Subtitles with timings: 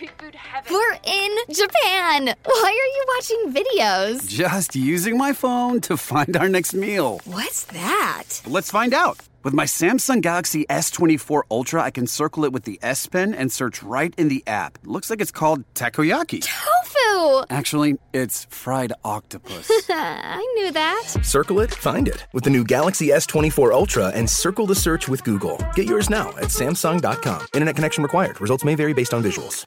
[0.00, 0.72] street food heaven.
[0.72, 2.34] We're in Japan.
[2.44, 4.26] Why are you watching videos?
[4.26, 7.20] Just using my phone to find our next meal.
[7.26, 8.40] What's that?
[8.46, 9.18] Let's find out.
[9.42, 13.52] With my Samsung Galaxy S24 Ultra, I can circle it with the S Pen and
[13.52, 14.78] search right in the app.
[14.84, 16.42] Looks like it's called takoyaki.
[16.42, 17.44] Tofu!
[17.50, 19.70] Actually, it's fried octopus.
[19.90, 21.04] I knew that.
[21.22, 25.24] Circle it, find it with the new Galaxy S24 Ultra and circle the search with
[25.24, 25.58] Google.
[25.74, 27.46] Get yours now at Samsung.com.
[27.54, 28.40] Internet connection required.
[28.40, 29.66] Results may vary based on visuals.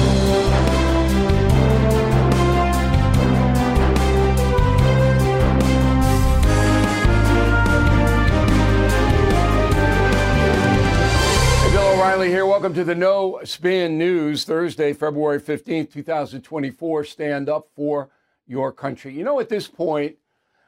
[12.61, 17.03] Welcome to the No Spin News, Thursday, February 15th, 2024.
[17.05, 18.11] Stand up for
[18.45, 19.15] your country.
[19.15, 20.17] You know, at this point,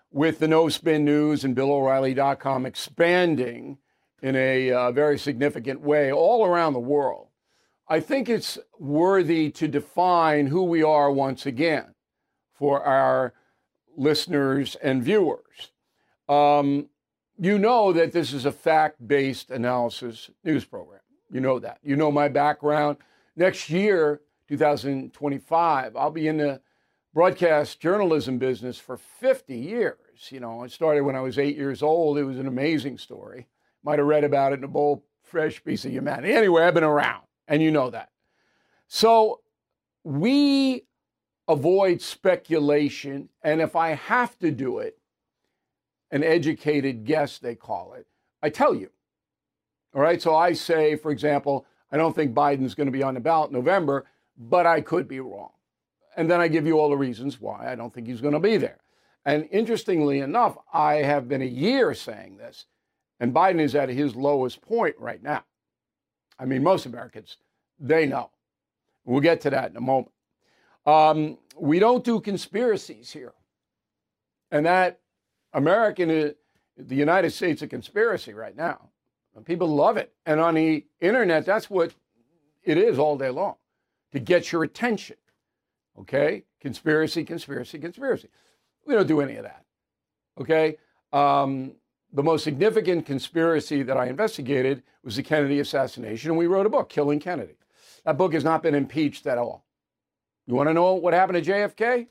[0.09, 3.77] with the No Spin News and BillO'Reilly.com expanding
[4.23, 7.27] in a uh, very significant way all around the world,
[7.87, 11.93] I think it's worthy to define who we are once again
[12.55, 13.35] for our
[13.95, 15.69] listeners and viewers.
[16.27, 16.89] Um,
[17.37, 21.01] you know that this is a fact based analysis news program.
[21.33, 21.79] You know that.
[21.81, 22.97] You know my background.
[23.35, 26.61] Next year, 2025, I'll be in the
[27.11, 30.29] broadcast journalism business for 50 years.
[30.29, 32.19] You know, I started when I was eight years old.
[32.19, 33.47] It was an amazing story.
[33.83, 36.33] Might have read about it in a bold, fresh piece of humanity.
[36.33, 38.09] Anyway, I've been around, and you know that.
[38.87, 39.41] So
[40.03, 40.85] we
[41.47, 44.99] avoid speculation, and if I have to do it,
[46.11, 48.05] an educated guess, they call it,
[48.43, 48.91] I tell you.
[49.93, 50.21] All right.
[50.21, 53.51] So I say, for example, I don't think Biden's going to be on the ballot
[53.51, 54.05] in November,
[54.37, 55.51] but I could be wrong.
[56.17, 58.39] And then I give you all the reasons why I don't think he's going to
[58.39, 58.79] be there.
[59.25, 62.65] And interestingly enough, I have been a year saying this,
[63.19, 65.43] and Biden is at his lowest point right now.
[66.39, 67.37] I mean, most Americans,
[67.79, 68.31] they know.
[69.05, 70.11] We'll get to that in a moment.
[70.85, 73.33] Um, we don't do conspiracies here.
[74.51, 74.99] And that
[75.53, 76.29] American, uh,
[76.77, 78.89] the United States, a conspiracy right now.
[79.35, 80.13] And people love it.
[80.25, 81.93] And on the internet, that's what
[82.63, 83.55] it is all day long
[84.11, 85.17] to get your attention.
[85.99, 86.43] Okay?
[86.61, 88.29] Conspiracy, conspiracy, conspiracy.
[88.85, 89.65] We don't do any of that.
[90.39, 90.77] Okay?
[91.11, 91.73] Um,
[92.13, 96.69] the most significant conspiracy that I investigated was the Kennedy assassination, and we wrote a
[96.69, 97.55] book, Killing Kennedy.
[98.05, 99.65] That book has not been impeached at all.
[100.45, 102.07] You want to know what happened to JFK?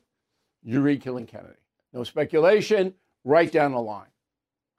[0.65, 1.55] You read Killing Kennedy.
[1.93, 2.95] No speculation,
[3.25, 4.07] right down the line.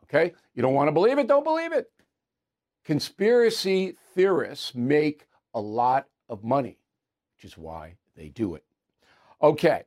[0.03, 0.33] Okay?
[0.55, 1.27] You don't want to believe it?
[1.27, 1.89] Don't believe it.
[2.85, 6.77] Conspiracy theorists make a lot of money,
[7.35, 8.63] which is why they do it.
[9.41, 9.83] Okay.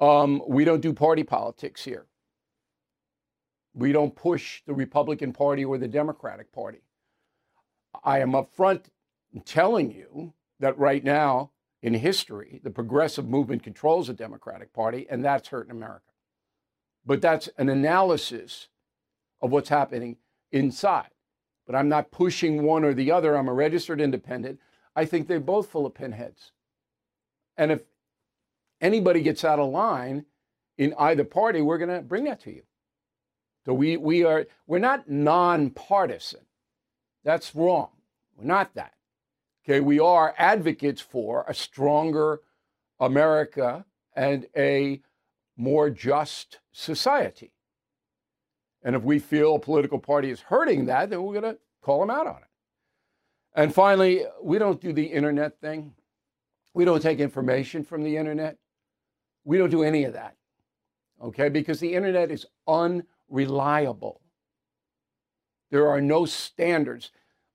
[0.00, 2.06] Um, we don't do party politics here.
[3.74, 6.80] We don't push the Republican Party or the Democratic Party.
[8.04, 8.84] I am upfront
[9.44, 11.50] telling you that right now
[11.82, 16.10] in history, the progressive movement controls the Democratic Party, and that's hurting America.
[17.04, 18.68] But that's an analysis
[19.40, 20.16] of what's happening
[20.50, 21.10] inside.
[21.68, 23.36] But I'm not pushing one or the other.
[23.36, 24.58] I'm a registered independent.
[24.96, 26.52] I think they're both full of pinheads.
[27.58, 27.82] And if
[28.80, 30.24] anybody gets out of line
[30.78, 32.62] in either party, we're going to bring that to you.
[33.66, 36.40] So we, we are, we're not nonpartisan.
[37.22, 37.90] That's wrong.
[38.34, 38.94] We're not that.
[39.62, 42.40] Okay, we are advocates for a stronger
[42.98, 43.84] America
[44.16, 45.02] and a
[45.54, 47.52] more just society.
[48.88, 52.00] And if we feel a political party is hurting that, then we're going to call
[52.00, 52.48] them out on it.
[53.54, 55.92] And finally, we don't do the internet thing.
[56.72, 58.56] We don't take information from the internet.
[59.44, 60.36] We don't do any of that.
[61.22, 64.22] Okay, because the internet is unreliable.
[65.70, 67.10] There are no standards.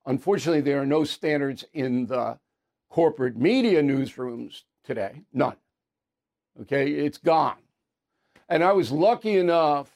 [0.06, 2.38] Unfortunately, there are no standards in the
[2.90, 5.22] corporate media newsrooms today.
[5.32, 5.56] None.
[6.60, 7.58] Okay, it's gone.
[8.48, 9.93] And I was lucky enough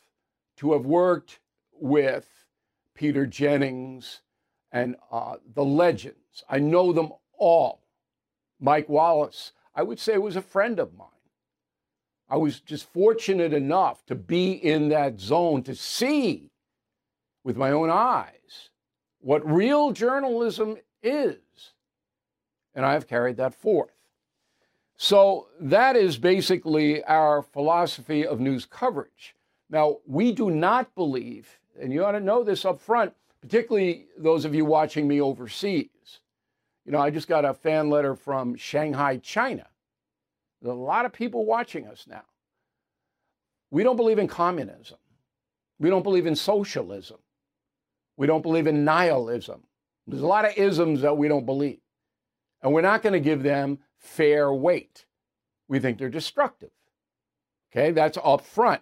[0.59, 1.41] to have worked
[1.73, 2.29] with
[2.95, 4.21] Peter Jennings
[4.73, 6.45] and uh, the legends.
[6.49, 7.85] I know them all.
[8.61, 11.09] Mike Wallace, I would say, was a friend of mine.
[12.29, 16.51] I was just fortunate enough to be in that zone to see
[17.45, 18.71] with my own eyes
[19.21, 21.39] what real journalism is.
[22.75, 23.93] And I've carried that forth.
[24.97, 29.35] So that is basically our philosophy of news coverage.
[29.71, 34.45] Now, we do not believe, and you ought to know this up front, particularly those
[34.45, 36.21] of you watching me overseas.
[36.85, 39.67] You know, I just got a fan letter from Shanghai, China.
[40.63, 42.23] There's a lot of people watching us now.
[43.71, 44.99] We don't believe in communism.
[45.79, 47.19] We don't believe in socialism.
[48.17, 49.65] We don't believe in nihilism.
[50.07, 51.81] There's a lot of isms that we don't believe.
[52.63, 55.05] And we're not going to give them fair weight.
[55.69, 56.71] We think they're destructive.
[57.71, 58.81] Okay, that's up front.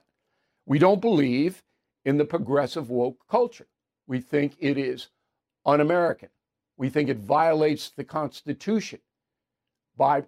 [0.67, 1.63] We don't believe
[2.05, 3.69] in the progressive woke culture.
[4.07, 5.09] We think it is
[5.65, 6.29] un American.
[6.77, 9.01] We think it violates the Constitution
[9.97, 10.25] by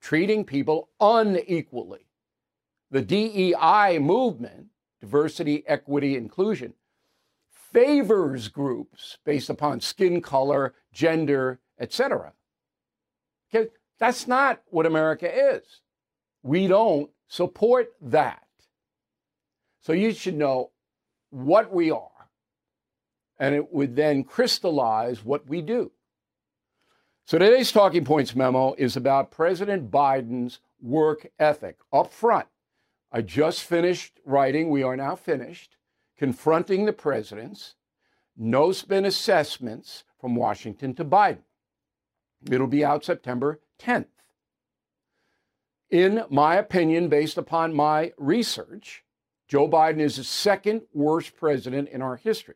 [0.00, 2.06] treating people unequally.
[2.90, 4.66] The DEI movement,
[5.00, 6.74] diversity, equity, inclusion,
[7.50, 12.32] favors groups based upon skin color, gender, etc.
[13.54, 15.62] Okay, that's not what America is.
[16.42, 18.46] We don't support that.
[19.82, 20.70] So you should know
[21.30, 22.28] what we are,
[23.38, 25.90] and it would then crystallize what we do.
[27.24, 32.46] So today's talking points memo is about President Biden's work ethic up front.
[33.10, 35.76] I just finished writing, we are now finished,
[36.16, 37.74] confronting the presidents,
[38.36, 41.42] no spin assessments from Washington to Biden.
[42.48, 44.06] It'll be out September 10th.
[45.90, 49.04] In my opinion, based upon my research,
[49.52, 52.54] Joe Biden is the second worst president in our history.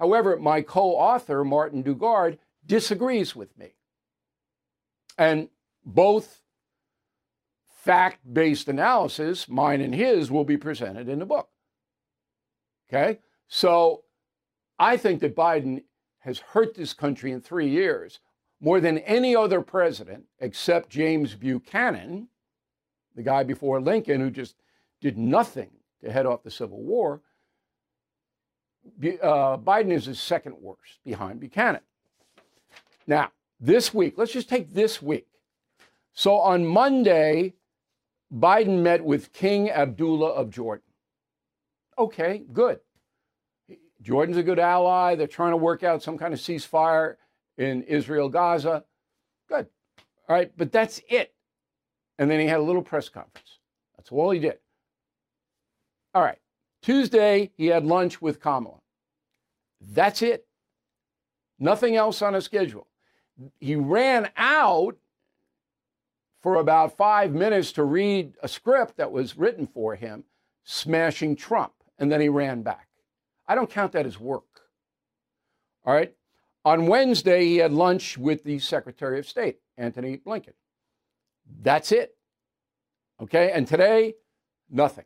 [0.00, 2.36] However, my co author, Martin Dugard,
[2.66, 3.74] disagrees with me.
[5.16, 5.50] And
[5.84, 6.42] both
[7.68, 11.48] fact based analysis, mine and his, will be presented in the book.
[12.92, 13.20] Okay?
[13.46, 14.02] So
[14.80, 15.84] I think that Biden
[16.22, 18.18] has hurt this country in three years
[18.60, 22.26] more than any other president except James Buchanan,
[23.14, 24.56] the guy before Lincoln who just
[25.00, 25.70] did nothing
[26.02, 27.20] to head off the Civil War.
[29.00, 31.82] Uh, Biden is the second worst behind Buchanan.
[33.06, 35.26] Now, this week, let's just take this week.
[36.14, 37.54] So on Monday,
[38.32, 40.84] Biden met with King Abdullah of Jordan.
[41.98, 42.80] Okay, good.
[44.00, 45.14] Jordan's a good ally.
[45.14, 47.16] They're trying to work out some kind of ceasefire
[47.56, 48.84] in Israel, Gaza.
[49.48, 49.68] Good.
[50.28, 51.32] All right, but that's it.
[52.18, 53.58] And then he had a little press conference.
[53.96, 54.58] That's all he did.
[56.14, 56.38] All right.
[56.82, 58.80] Tuesday, he had lunch with Kamala.
[59.80, 60.46] That's it.
[61.58, 62.86] Nothing else on his schedule
[63.58, 64.96] he ran out
[66.40, 70.24] for about five minutes to read a script that was written for him,
[70.64, 72.88] smashing Trump, and then he ran back.
[73.46, 74.44] I don't count that as work.
[75.84, 76.14] All right.
[76.64, 80.54] On Wednesday, he had lunch with the Secretary of State, Antony Blinken.
[81.60, 82.16] That's it.
[83.20, 83.50] Okay.
[83.52, 84.14] And today,
[84.70, 85.04] nothing.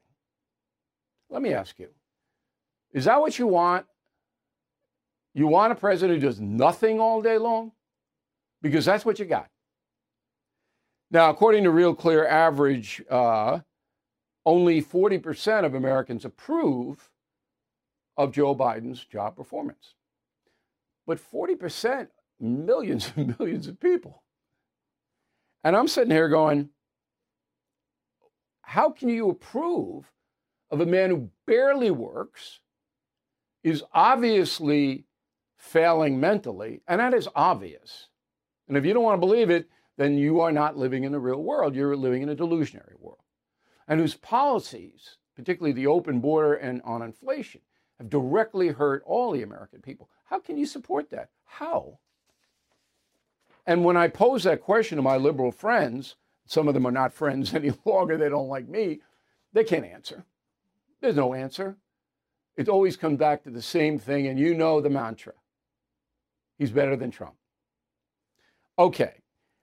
[1.31, 1.89] Let me ask you
[2.93, 3.87] is that what you want?
[5.35, 7.73] You want a president who does nothing all day long?
[8.63, 9.49] because that's what you got.
[11.11, 13.61] Now, according to Real Clear Average, uh,
[14.45, 17.11] only 40% of Americans approve
[18.17, 19.95] of Joe Biden's job performance.
[21.07, 22.09] But 40%,
[22.41, 24.23] millions and millions of people.
[25.63, 26.71] And I'm sitting here going,
[28.63, 30.11] how can you approve
[30.71, 32.61] of a man who barely works,
[33.63, 35.07] is obviously
[35.57, 38.09] failing mentally, and that is obvious.
[38.69, 41.19] And if you don't want to believe it, then you are not living in the
[41.19, 41.75] real world.
[41.75, 43.23] You're living in a delusionary world.
[43.89, 47.61] And whose policies, particularly the open border and on inflation,
[47.99, 50.11] have directly hurt all the American people.
[50.25, 51.31] How can you support that?
[51.45, 51.99] How?
[53.67, 57.13] And when I pose that question to my liberal friends, some of them are not
[57.13, 59.01] friends any longer, they don't like me,
[59.53, 60.25] they can't answer.
[61.07, 61.77] There's no answer.
[62.57, 65.35] It always comes back to the same thing, and you know the mantra.
[66.59, 67.37] He's better than Trump.
[68.77, 69.13] Okay,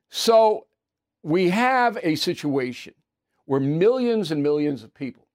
[0.10, 0.68] so
[1.22, 2.94] we have a situation
[3.44, 5.28] where millions and millions of people,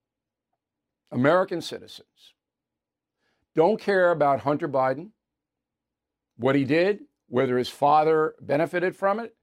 [1.12, 2.33] American citizens,
[3.55, 5.11] don't care about Hunter Biden,
[6.38, 9.37] what he did, whether his father benefited from it,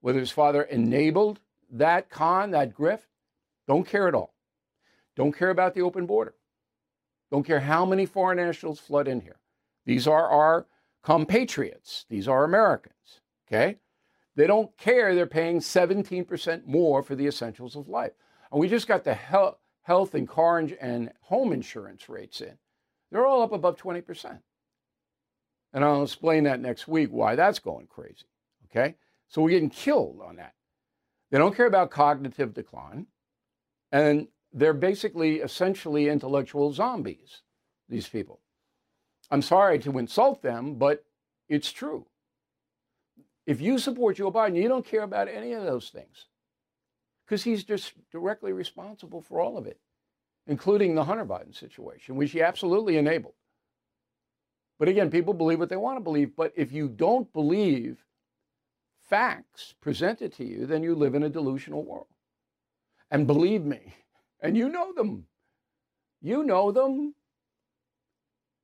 [0.00, 1.38] whether his father enabled
[1.70, 3.06] that con, that grift,
[3.68, 4.35] don't care at all.
[5.16, 6.34] Don't care about the open border.
[7.30, 9.40] Don't care how many foreign nationals flood in here.
[9.84, 10.66] These are our
[11.02, 13.20] compatriots, these are Americans.
[13.48, 13.78] Okay?
[14.34, 18.12] They don't care they're paying 17% more for the essentials of life.
[18.52, 19.58] And we just got the health,
[20.14, 22.58] and car and home insurance rates in.
[23.10, 24.40] They're all up above 20%.
[25.72, 28.26] And I'll explain that next week why that's going crazy.
[28.70, 28.96] Okay?
[29.28, 30.54] So we're getting killed on that.
[31.30, 33.06] They don't care about cognitive decline.
[33.90, 37.42] And they're basically essentially intellectual zombies,
[37.88, 38.40] these people.
[39.30, 41.04] I'm sorry to insult them, but
[41.48, 42.06] it's true.
[43.46, 46.26] If you support Joe Biden, you don't care about any of those things
[47.24, 49.78] because he's just directly responsible for all of it,
[50.46, 53.34] including the Hunter Biden situation, which he absolutely enabled.
[54.78, 56.36] But again, people believe what they want to believe.
[56.36, 58.04] But if you don't believe
[59.08, 62.08] facts presented to you, then you live in a delusional world.
[63.10, 63.94] And believe me,
[64.40, 65.26] and you know them,
[66.20, 67.14] you know them.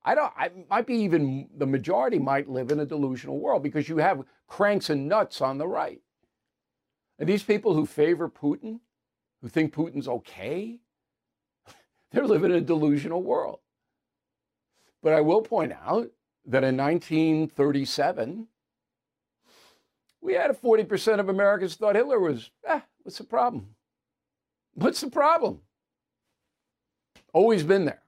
[0.05, 3.89] I don't, I might be even the majority might live in a delusional world because
[3.89, 6.01] you have cranks and nuts on the right.
[7.19, 8.81] And these people who favor Putin,
[9.41, 10.81] who think Putin's okay,
[12.11, 13.61] they're living in a delusional world.
[15.03, 16.11] But I will point out
[16.47, 18.49] that in 1937,
[20.21, 23.75] we had 40% of Americans thought Hitler was, ah, what's the problem?
[24.75, 25.61] What's the problem?
[27.33, 28.03] Always been there.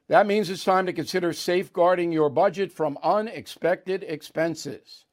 [0.08, 5.04] That means it's time to consider safeguarding your budget from unexpected expenses.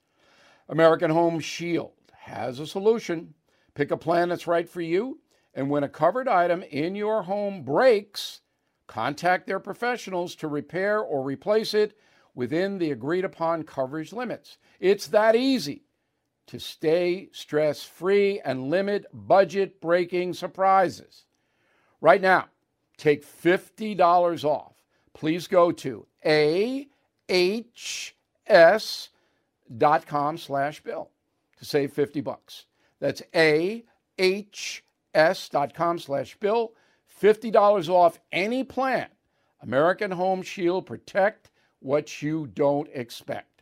[0.70, 3.34] American Home Shield has a solution.
[3.74, 5.20] Pick a plan that's right for you,
[5.54, 8.40] and when a covered item in your home breaks,
[8.88, 11.98] Contact their professionals to repair or replace it
[12.36, 14.58] within the agreed upon coverage limits.
[14.80, 15.85] It's that easy
[16.48, 21.26] to stay stress free and limit budget breaking surprises.
[22.02, 22.46] Right now,
[22.98, 24.74] take $50 off.
[25.14, 26.06] Please go to
[27.30, 28.12] ahs.com
[30.38, 31.10] slash bill
[31.58, 32.66] to save 50 bucks.
[33.00, 33.90] That's ahs.com
[36.00, 36.74] slash bill
[37.22, 39.08] $50 off any plan.
[39.62, 43.55] American Home Shield protect what you don't expect.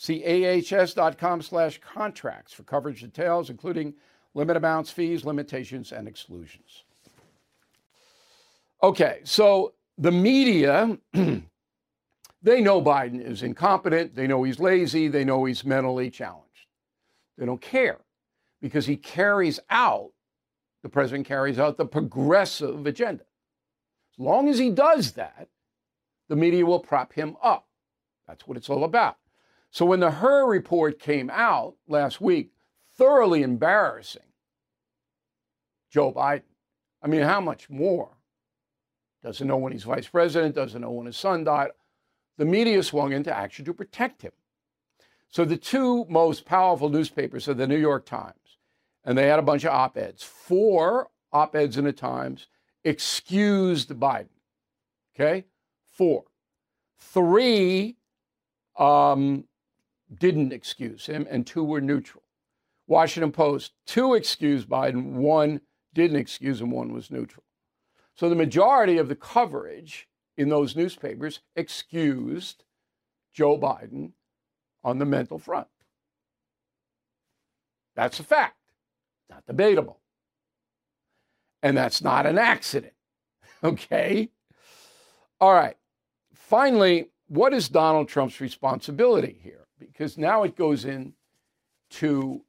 [0.00, 3.92] See ahs.com slash contracts for coverage details, including
[4.32, 6.84] limit amounts, fees, limitations, and exclusions.
[8.82, 14.14] Okay, so the media, they know Biden is incompetent.
[14.14, 15.08] They know he's lazy.
[15.08, 16.46] They know he's mentally challenged.
[17.36, 17.98] They don't care
[18.62, 20.12] because he carries out
[20.82, 23.24] the president carries out the progressive agenda.
[24.14, 25.48] As long as he does that,
[26.30, 27.68] the media will prop him up.
[28.26, 29.18] That's what it's all about.
[29.70, 32.50] So when the Hur report came out last week,
[32.96, 34.22] thoroughly embarrassing
[35.90, 36.42] Joe Biden.
[37.02, 38.10] I mean, how much more?
[39.22, 41.70] Doesn't know when he's vice president, doesn't know when his son died.
[42.38, 44.32] The media swung into action to protect him.
[45.28, 48.34] So the two most powerful newspapers are the New York Times
[49.04, 50.22] and they had a bunch of op eds.
[50.22, 52.46] Four op eds in the Times
[52.84, 54.28] excused Biden.
[55.14, 55.44] Okay?
[55.92, 56.24] Four.
[56.98, 57.96] Three
[58.78, 59.44] um,
[60.18, 62.22] didn't excuse him, and two were neutral.
[62.86, 65.60] Washington Post, two excused Biden, one
[65.94, 67.44] didn't excuse him, one was neutral.
[68.14, 72.64] So the majority of the coverage in those newspapers excused
[73.32, 74.12] Joe Biden
[74.82, 75.68] on the mental front.
[77.94, 78.56] That's a fact.
[79.28, 80.00] Not debatable.
[81.62, 82.94] And that's not an accident.
[83.62, 84.30] Okay?
[85.38, 85.76] All right.
[86.32, 89.59] Finally, what is Donald Trump's responsibility here?
[89.80, 91.14] Because now it goes in
[91.90, 92.42] to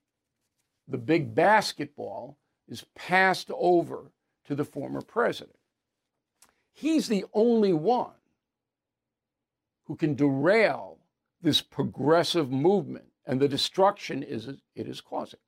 [0.87, 4.11] the big basketball is passed over
[4.45, 5.57] to the former president.
[6.73, 8.11] He's the only one
[9.85, 10.99] who can derail
[11.41, 15.39] this progressive movement and the destruction is it is causing.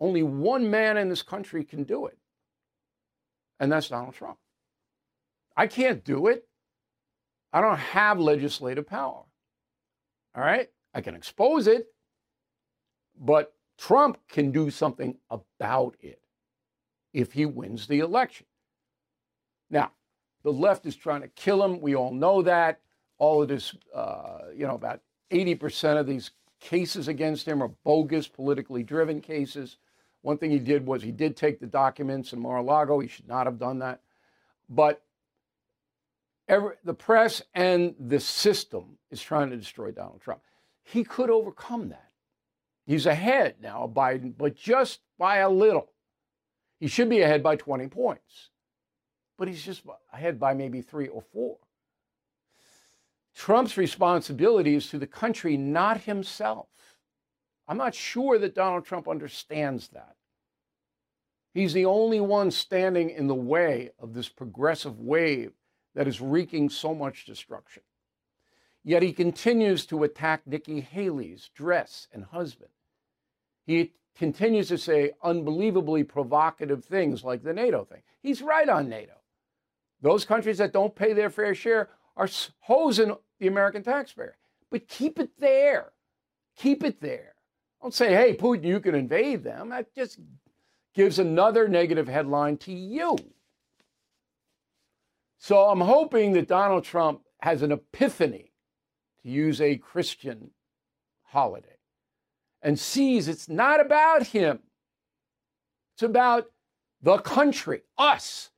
[0.00, 2.18] Only one man in this country can do it,
[3.60, 4.38] and that's Donald Trump.
[5.56, 6.48] I can't do it.
[7.52, 9.22] I don't have legislative power.
[10.34, 10.68] All right?
[10.94, 11.88] I can expose it,
[13.18, 16.20] but Trump can do something about it
[17.12, 18.46] if he wins the election.
[19.70, 19.92] Now,
[20.44, 21.80] the left is trying to kill him.
[21.80, 22.80] We all know that.
[23.18, 28.28] All of this, uh, you know, about 80% of these cases against him are bogus,
[28.28, 29.78] politically driven cases.
[30.22, 32.98] One thing he did was he did take the documents in Mar-a-Lago.
[33.00, 34.00] He should not have done that.
[34.68, 35.02] But
[36.48, 40.40] every, the press and the system is trying to destroy Donald Trump.
[40.84, 42.10] He could overcome that.
[42.86, 45.90] He's ahead now of Biden, but just by a little.
[46.78, 48.50] He should be ahead by 20 points,
[49.38, 51.56] but he's just ahead by maybe three or four.
[53.34, 56.68] Trump's responsibility is to the country, not himself.
[57.66, 60.16] I'm not sure that Donald Trump understands that.
[61.54, 65.52] He's the only one standing in the way of this progressive wave
[65.94, 67.82] that is wreaking so much destruction.
[68.84, 72.70] Yet he continues to attack Nikki Haley's dress and husband.
[73.66, 78.02] He continues to say unbelievably provocative things like the NATO thing.
[78.22, 79.14] He's right on NATO.
[80.02, 82.28] Those countries that don't pay their fair share are
[82.60, 84.36] hosing the American taxpayer.
[84.70, 85.92] But keep it there.
[86.56, 87.34] Keep it there.
[87.80, 89.70] Don't say, hey, Putin, you can invade them.
[89.70, 90.18] That just
[90.94, 93.16] gives another negative headline to you.
[95.38, 98.52] So I'm hoping that Donald Trump has an epiphany,
[99.24, 100.50] to use a Christian
[101.24, 101.78] holiday,
[102.62, 104.60] and sees it's not about him.
[105.94, 106.46] It's about
[107.02, 108.50] the country, us,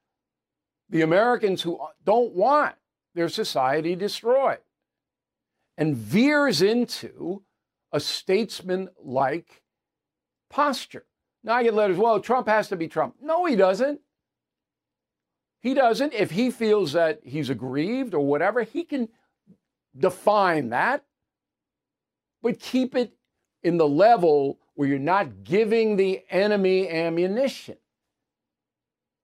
[0.91, 2.75] the Americans who don't want
[3.15, 4.59] their society destroyed,
[5.79, 7.43] and veers into
[7.93, 9.63] a statesman like
[10.51, 11.07] posture.
[11.45, 13.15] Now I get letters, well, Trump has to be Trump.
[13.21, 14.01] No, he doesn't.
[15.61, 16.13] He doesn't.
[16.13, 19.09] If he feels that he's aggrieved or whatever, he can
[19.99, 21.05] define that,
[22.43, 23.13] but keep it
[23.63, 27.77] in the level where you're not giving the enemy ammunition.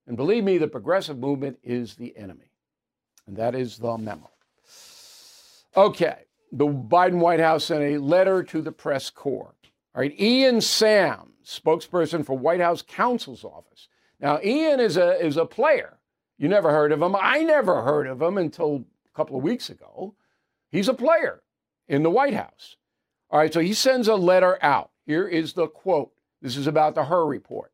[0.06, 2.50] And believe me, the progressive movement is the enemy.
[3.26, 4.30] And that is the memo.
[5.76, 6.24] Okay.
[6.50, 9.54] The Biden White House sent a letter to the press corps.
[9.94, 10.18] All right.
[10.18, 13.88] Ian Sams, spokesperson for White House counsel's office.
[14.20, 15.98] Now, Ian is a, is a player.
[16.38, 17.14] You never heard of him.
[17.18, 20.14] I never heard of him until a couple of weeks ago.
[20.72, 21.42] He's a player
[21.87, 22.76] in the White House.
[23.30, 24.90] All right, so he sends a letter out.
[25.06, 26.12] Here is the quote.
[26.40, 27.72] This is about the Hur report.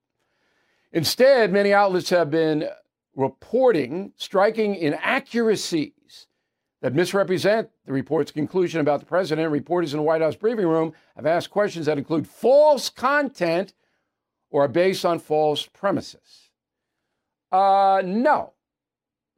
[0.92, 2.68] Instead, many outlets have been
[3.14, 6.26] reporting striking inaccuracies
[6.80, 9.50] that misrepresent the report's conclusion about the president.
[9.50, 13.74] Reporters in the White House briefing room have asked questions that include false content
[14.50, 16.50] or are based on false premises.
[17.50, 18.52] Uh, no.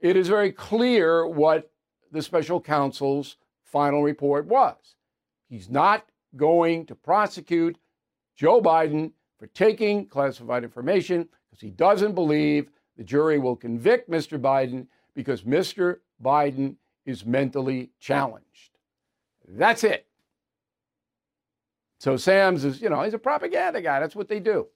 [0.01, 1.71] It is very clear what
[2.13, 3.37] the special counsel's
[3.71, 4.77] final report was.
[5.49, 6.07] He's not
[6.37, 7.77] going to prosecute
[8.37, 14.39] Joe Biden for taking classified information because he doesn't believe the jury will convict Mr.
[14.39, 15.99] Biden because Mr.
[16.23, 18.79] Biden is mentally challenged.
[19.49, 20.07] That's it.
[21.99, 24.01] So Sams is, you know, he's a propaganda guy.
[24.01, 24.69] That's what they do.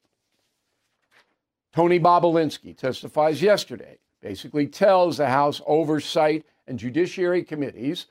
[1.73, 8.07] Tony Bobulinski testifies yesterday, basically tells the House Oversight and Judiciary Committees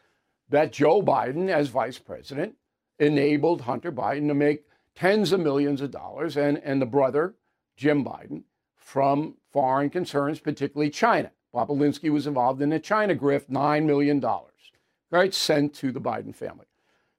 [0.54, 2.54] that Joe Biden, as vice president,
[3.00, 7.34] enabled Hunter Biden to make tens of millions of dollars and, and the brother,
[7.76, 8.44] Jim Biden,
[8.76, 11.32] from foreign concerns, particularly China.
[11.56, 14.24] Bobulinski was involved in a China grift, $9 million,
[15.10, 16.68] right, sent to the Biden family.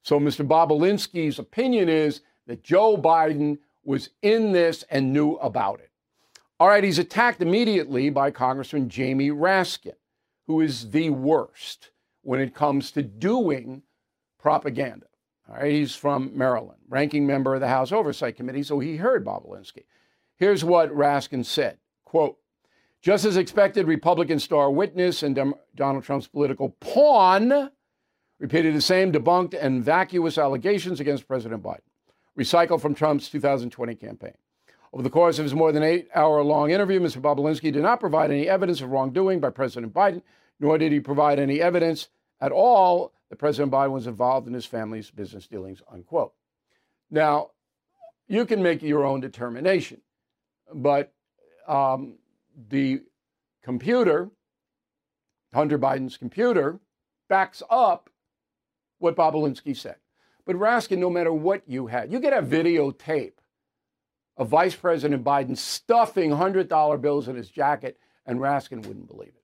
[0.02, 0.46] So Mr.
[0.46, 5.90] Bobulinski's opinion is that Joe Biden was in this and knew about it.
[6.60, 9.96] All right, he's attacked immediately by Congressman Jamie Raskin,
[10.46, 11.90] who is the worst
[12.24, 13.82] when it comes to doing
[14.38, 15.06] propaganda.
[15.48, 19.24] All right, he's from Maryland, ranking member of the House Oversight Committee, so he heard
[19.24, 19.84] Bobulinski.
[20.36, 22.38] Here's what Raskin said, quote,
[23.02, 27.70] just as expected, Republican star witness and Dem- Donald Trump's political pawn
[28.38, 31.80] repeated the same debunked and vacuous allegations against President Biden,
[32.38, 34.32] recycled from Trump's 2020 campaign.
[34.94, 37.20] Over the course of his more than eight hour long interview, Mr.
[37.20, 40.22] Bobulinski did not provide any evidence of wrongdoing by President Biden,
[40.60, 42.08] nor did he provide any evidence
[42.40, 46.32] at all that President Biden was involved in his family's business dealings, unquote.
[47.10, 47.50] Now,
[48.28, 50.00] you can make your own determination,
[50.72, 51.12] but
[51.66, 52.18] um,
[52.68, 53.02] the
[53.62, 54.30] computer,
[55.52, 56.80] Hunter Biden's computer,
[57.28, 58.10] backs up
[58.98, 59.96] what Bobulinski said.
[60.46, 63.32] But Raskin, no matter what you had, you get a videotape
[64.36, 69.43] of Vice President Biden stuffing $100 bills in his jacket, and Raskin wouldn't believe it.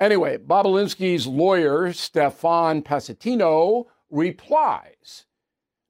[0.00, 5.26] Anyway, Bobulinski's lawyer, Stefan Passantino, replies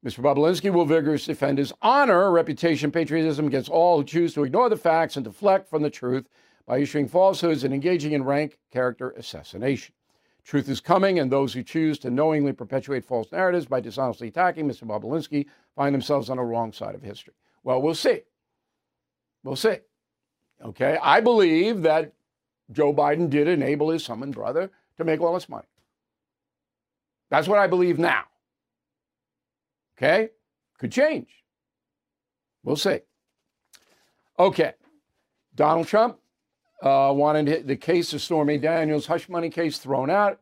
[0.05, 0.21] Mr.
[0.21, 4.77] Bobulinski will vigorously defend his honor, reputation, patriotism against all who choose to ignore the
[4.77, 6.27] facts and deflect from the truth
[6.67, 9.95] by issuing falsehoods and engaging in rank character assassination.
[10.43, 14.67] Truth is coming, and those who choose to knowingly perpetuate false narratives by dishonestly attacking
[14.67, 14.85] Mr.
[14.85, 15.47] Bobulinski
[15.77, 17.35] find themselves on the wrong side of history.
[17.63, 18.23] Well, we'll see.
[19.45, 19.77] We'll see.
[20.65, 20.99] Okay.
[21.03, 22.15] I believe that
[22.73, 25.67] Joe Biden did enable his son and brother to make all this money.
[27.31, 28.25] That's what I believe now.
[29.97, 30.31] Okay?
[30.79, 31.29] Could change.
[32.65, 33.01] We'll see.
[34.39, 34.75] Okay.
[35.55, 36.19] Donald Trump
[36.83, 40.41] uh, wanted the case of Stormy Daniels hush money case thrown out.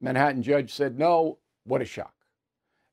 [0.00, 1.38] Manhattan judge said no.
[1.64, 2.14] What a shock.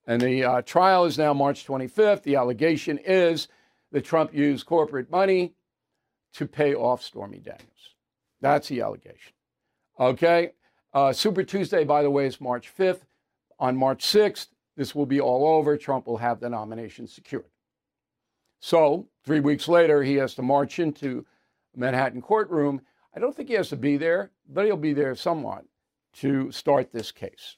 [0.07, 2.23] And the uh, trial is now March 25th.
[2.23, 3.47] The allegation is
[3.91, 5.53] that Trump used corporate money
[6.33, 7.95] to pay off Stormy Daniels.
[8.41, 9.34] That's the allegation.
[9.99, 10.52] Okay.
[10.93, 13.02] Uh, Super Tuesday, by the way, is March 5th.
[13.60, 14.47] On March 6th,
[14.78, 15.78] this will be all over.
[15.78, 17.45] Trump will have the nomination secured.
[18.62, 21.25] So, three weeks later, he has to march into
[21.75, 22.82] Manhattan courtroom.
[23.15, 25.65] I don't think he has to be there, but he'll be there somewhat
[26.15, 27.58] to start this case.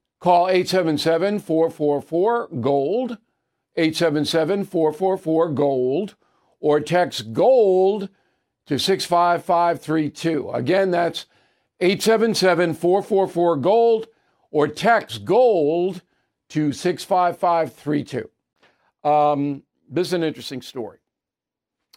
[0.21, 3.17] Call 877 444 GOLD,
[3.75, 6.15] 877 444 GOLD,
[6.59, 8.07] or text GOLD
[8.67, 10.51] to 65532.
[10.51, 11.25] Again, that's
[11.79, 14.07] 877 444 GOLD,
[14.51, 16.03] or text GOLD
[16.49, 18.29] to 65532.
[19.03, 20.99] Um, this is an interesting story.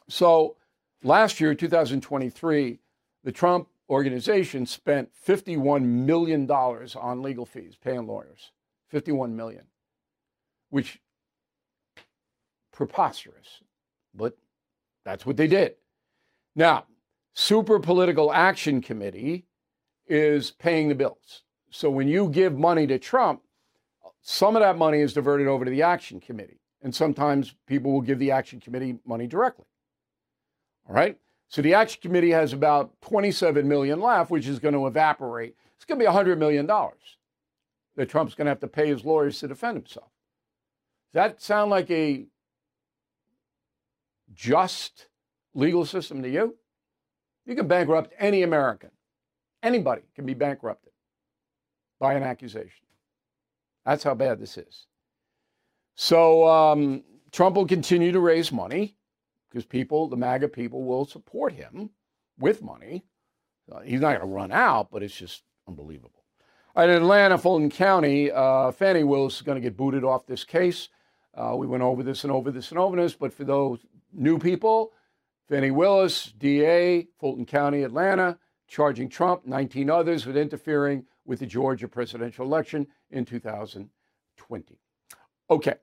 [0.09, 0.57] So,
[1.03, 2.79] last year, 2023,
[3.23, 8.53] the Trump organization spent $51 million on legal fees, paying lawyers.
[8.94, 9.64] 51 million,
[10.70, 11.01] which
[12.73, 13.61] preposterous,
[14.14, 14.37] but
[15.05, 15.75] that's what they did.
[16.55, 16.85] Now,
[17.35, 19.47] Super Political Action Committee
[20.07, 21.42] is paying the bills.
[21.70, 23.42] So when you give money to Trump,
[24.23, 26.61] some of that money is diverted over to the Action Committee.
[26.83, 29.66] And sometimes people will give the Action Committee money directly.
[30.88, 31.18] All right?
[31.55, 35.55] So the Action Committee has about 27 million left, which is going to evaporate.
[35.77, 37.17] It's going to be 100 million dollars
[37.95, 40.09] that Trump's going to have to pay his lawyers to defend himself.
[41.12, 42.27] Does that sound like a
[44.35, 45.07] just
[45.55, 46.57] legal system to you?
[47.47, 48.90] You can bankrupt any American.
[49.62, 50.93] Anybody can be bankrupted
[52.01, 52.85] by an accusation.
[53.87, 54.88] That's how bad this is.
[55.95, 58.97] So um, Trump will continue to raise money
[59.55, 61.90] because people, the MAGA people, will support him
[62.38, 63.05] with money.
[63.71, 66.25] Uh, he's not going to run out, but it's just Unbelievable.
[66.77, 70.88] In Atlanta, Fulton County, uh, Fani Willis is going to get booted off this case.
[71.35, 73.79] Uh, we went over this and over this and over this, but for those
[74.12, 74.93] new people,
[75.49, 81.88] Fani Willis, DA, Fulton County, Atlanta, charging Trump, 19 others with interfering with the Georgia
[81.88, 84.79] presidential election in 2020.
[85.51, 85.75] Okay,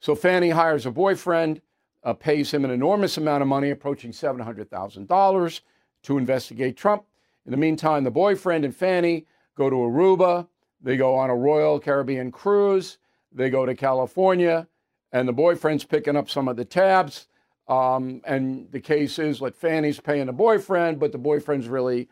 [0.00, 1.60] so Fani hires a boyfriend,
[2.02, 5.60] uh, pays him an enormous amount of money, approaching $700,000,
[6.02, 7.04] to investigate Trump.
[7.46, 10.48] In the meantime, the boyfriend and Fani go to Aruba.
[10.80, 12.98] They go on a Royal Caribbean cruise.
[13.32, 14.66] They go to California,
[15.12, 17.28] and the boyfriend's picking up some of the tabs.
[17.68, 22.08] Um, and the case is that Fani's paying the boyfriend, but the boyfriend's really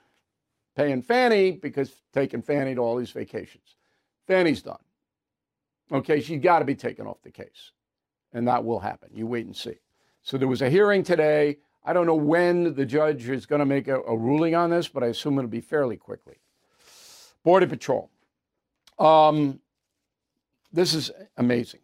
[0.77, 3.75] paying Fani because taking Fani to all these vacations.
[4.29, 4.79] Fani's done.
[5.91, 7.73] Okay, she's got to be taken off the case.
[8.33, 9.11] And that will happen.
[9.13, 9.79] You wait and see.
[10.23, 11.59] So there was a hearing today.
[11.85, 14.89] I don't know when the judge is going to make a, a ruling on this,
[14.89, 16.37] but I assume it'll be fairly quickly.
[17.43, 18.11] Border Patrol.
[18.99, 19.61] Um,
[20.73, 21.81] this is amazing.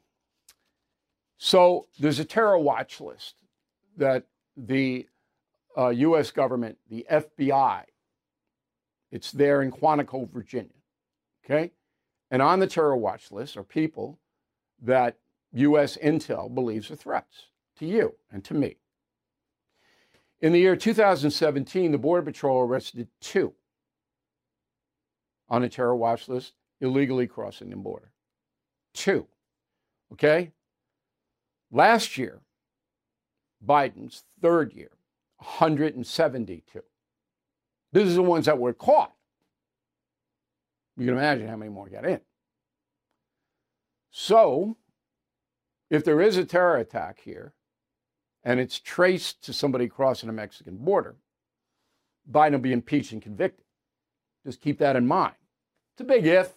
[1.38, 3.36] So there's a terror watch list
[3.96, 4.24] that
[4.56, 5.06] the
[5.76, 6.30] uh, U.S.
[6.30, 7.84] government, the FBI,
[9.10, 10.70] it's there in Quantico, Virginia.
[11.44, 11.70] Okay?
[12.30, 14.18] And on the terror watch list are people
[14.82, 15.16] that
[15.54, 15.96] U.S.
[16.02, 17.46] intel believes are threats
[17.78, 18.76] to you and to me.
[20.40, 23.54] In the year 2017, the Border Patrol arrested two
[25.48, 28.10] on a terror watch list illegally crossing the border.
[28.92, 29.26] Two.
[30.12, 30.52] Okay?
[31.70, 32.40] Last year,
[33.64, 34.90] Biden's third year,
[35.38, 36.82] 172.
[37.92, 39.12] These are the ones that were caught.
[40.96, 42.20] You can imagine how many more got in.
[44.10, 44.76] So,
[45.94, 47.52] if there is a terror attack here
[48.42, 51.16] and it's traced to somebody crossing the Mexican border,
[52.30, 53.64] Biden will be impeached and convicted.
[54.44, 55.34] Just keep that in mind.
[55.94, 56.52] It's a big if.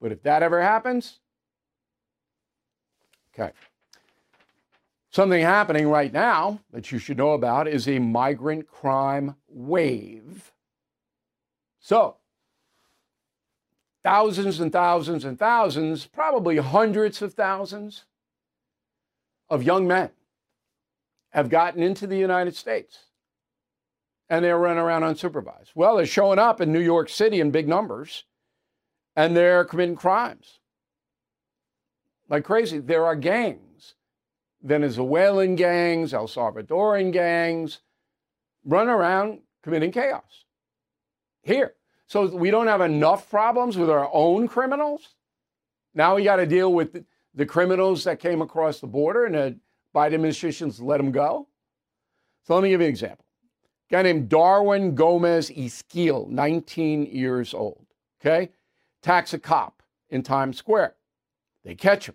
[0.00, 1.20] But if that ever happens,
[3.32, 3.52] okay.
[5.10, 10.52] Something happening right now that you should know about is a migrant crime wave.
[11.78, 12.16] So,
[14.04, 18.04] thousands and thousands and thousands, probably hundreds of thousands
[19.48, 20.10] of young men
[21.30, 23.06] have gotten into the United States
[24.28, 25.72] and they're running around unsupervised.
[25.74, 28.24] Well, they're showing up in New York City in big numbers
[29.16, 30.58] and they're committing crimes
[32.28, 32.78] like crazy.
[32.78, 33.94] There are gangs,
[34.62, 37.80] Venezuelan gangs, El Salvadoran gangs,
[38.64, 40.44] run around committing chaos
[41.42, 41.74] here.
[42.14, 45.16] So we don't have enough problems with our own criminals.
[45.94, 49.58] Now we got to deal with the, criminals that came across the border and the
[49.92, 51.48] Biden administration's let them go.
[52.46, 53.24] So let me give you an example.
[53.90, 57.84] A guy named Darwin Gomez Esquil, 19 years old.
[58.20, 58.52] Okay?
[59.02, 60.94] Tax a cop in Times Square.
[61.64, 62.14] They catch him.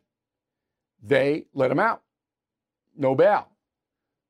[1.03, 2.03] They let him out.
[2.95, 3.49] No bail.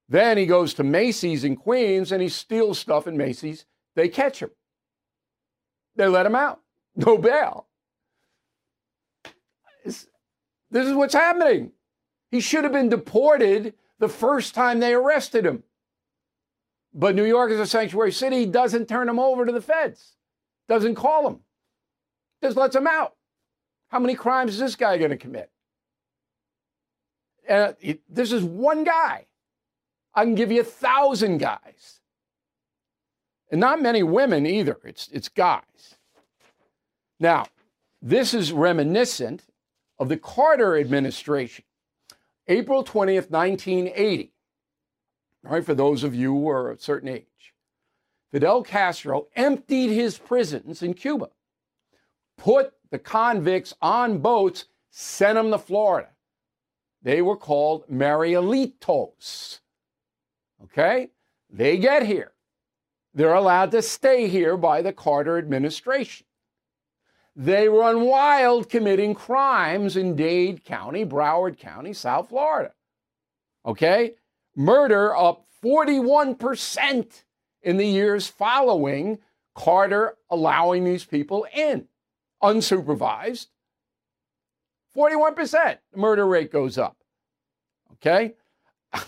[0.08, 3.66] Then he goes to Macy's in Queens and he steals stuff in Macy's.
[3.94, 4.50] They catch him.
[6.00, 6.62] They let him out.
[6.96, 7.68] No bail.
[9.86, 10.08] This
[10.72, 11.72] is what's happening.
[12.30, 15.64] He should have been deported the first time they arrested him.
[16.94, 20.16] But New York is a sanctuary city, doesn't turn him over to the feds,
[20.68, 21.40] doesn't call him,
[22.44, 23.16] just lets him out.
[23.88, 25.50] How many crimes is this guy going to commit?
[27.48, 27.74] Uh,
[28.10, 29.28] this is one guy.
[30.14, 31.99] I can give you a thousand guys.
[33.52, 35.96] And not many women either, it's, it's guys.
[37.20, 37.48] Now,
[38.02, 39.44] this is reminiscent
[39.98, 41.66] of the Carter administration.
[42.48, 44.32] April 20th, 1980.
[45.46, 47.26] All right, for those of you who are a certain age.
[48.32, 51.30] Fidel Castro emptied his prisons in Cuba,
[52.38, 56.10] put the convicts on boats, sent them to Florida.
[57.02, 59.60] They were called Marielitos.
[60.64, 61.10] Okay?
[61.50, 62.32] They get here.
[63.14, 66.26] They're allowed to stay here by the Carter administration.
[67.36, 72.74] They run wild committing crimes in Dade County, Broward County, South Florida.
[73.66, 74.16] Okay?
[74.56, 77.24] Murder up 41%
[77.62, 79.20] in the years following
[79.56, 81.88] Carter allowing these people in,
[82.44, 83.48] unsupervised.
[84.96, 86.98] 41% murder rate goes up.
[87.94, 88.34] Okay?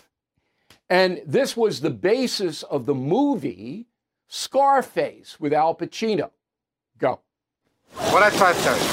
[0.90, 3.88] And this was the basis of the movie
[4.34, 6.30] Scarface with Al Pacino.
[6.98, 7.20] Go.
[8.12, 8.84] What I try to tell you,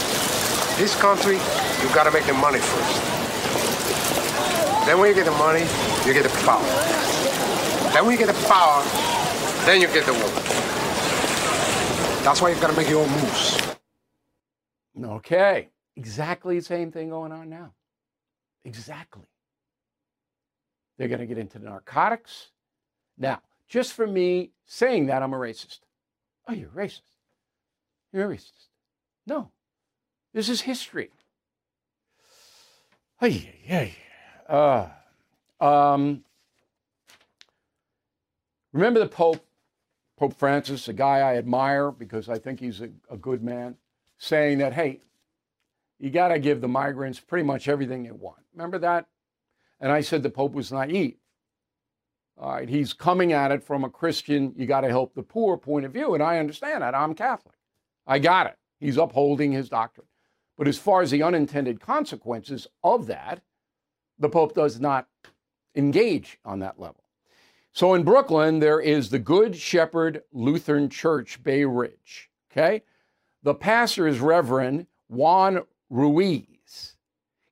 [0.79, 3.03] this country, you gotta make the money first.
[4.85, 5.61] Then when you get the money,
[6.05, 6.65] you get the power.
[7.93, 8.83] Then when you get the power,
[9.65, 10.29] then you get the woman.
[12.25, 13.77] That's why you've got to make your own moves.
[15.01, 15.69] Okay.
[15.95, 17.75] Exactly the same thing going on now.
[18.65, 19.29] Exactly.
[20.97, 22.51] They're going to get into narcotics.
[23.17, 25.81] Now, just for me saying that, I'm a racist.
[26.47, 27.03] Oh, you're racist.
[28.13, 28.69] You're a racist.
[29.27, 29.51] No.
[30.33, 31.11] This is history.
[33.21, 33.31] Hey,
[33.63, 33.95] hey.
[34.49, 34.89] Uh,
[35.61, 36.25] um,
[38.73, 39.45] remember the Pope,
[40.17, 43.77] Pope Francis, a guy I admire because I think he's a, a good man,
[44.17, 45.01] saying that, hey,
[45.99, 48.39] you got to give the migrants pretty much everything they want.
[48.55, 49.07] Remember that?
[49.81, 51.17] And I said the Pope was naive.
[52.41, 55.57] All right, he's coming at it from a Christian, you got to help the poor
[55.57, 56.15] point of view.
[56.15, 56.95] And I understand that.
[56.95, 57.57] I'm Catholic.
[58.07, 58.57] I got it.
[58.79, 60.07] He's upholding his doctrine.
[60.57, 63.43] But as far as the unintended consequences of that,
[64.19, 65.09] the Pope does not
[65.75, 67.05] engage on that level.
[67.73, 72.31] So in Brooklyn, there is the Good Shepherd Lutheran Church, Bay Ridge.
[72.51, 72.83] Okay?
[73.43, 76.97] The pastor is Reverend Juan Ruiz.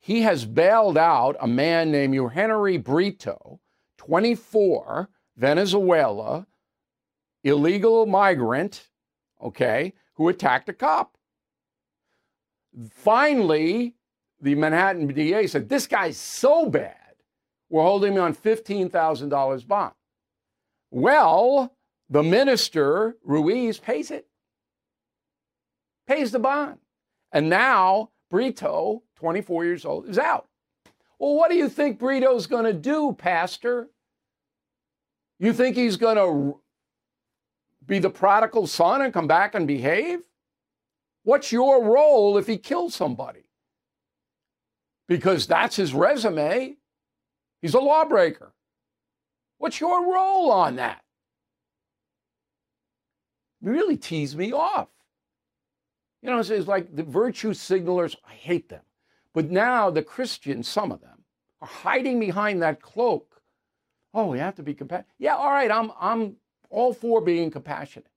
[0.01, 3.61] He has bailed out a man named Henry Brito,
[4.06, 6.46] 24, Venezuela,
[7.42, 8.88] illegal migrant,
[9.42, 11.16] okay, who attacked a cop.
[12.90, 13.94] Finally,
[14.40, 17.14] the Manhattan DA said, This guy's so bad,
[17.68, 19.94] we're holding him on $15,000 bond.
[20.90, 21.74] Well,
[22.08, 24.28] the minister, Ruiz, pays it,
[26.06, 26.78] pays the bond.
[27.32, 30.46] And now Brito, 24 years old, is out.
[31.18, 33.88] Well, what do you think Brito's going to do, Pastor?
[35.38, 36.61] You think he's going to
[37.87, 40.20] be the prodigal son and come back and behave?
[41.22, 43.44] What's your role if he kills somebody?
[45.09, 46.77] Because that's his resume.
[47.61, 48.53] He's a lawbreaker.
[49.59, 51.03] What's your role on that?
[53.61, 54.88] You really tease me off.
[56.22, 58.83] You know, it's, it's like the virtue signalers, I hate them.
[59.33, 61.25] But now the Christians, some of them,
[61.61, 63.36] are hiding behind that cloak.
[64.16, 65.11] Oh, we have to be compassionate.
[65.18, 66.37] Yeah, all right, I'm, I'm
[66.70, 68.09] all for being compassionate.